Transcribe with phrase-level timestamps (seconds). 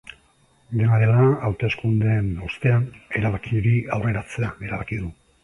[0.77, 2.89] Dena dela, hauteskundeen ostean
[3.21, 5.15] erabaki hori aurreratzea erabaki du.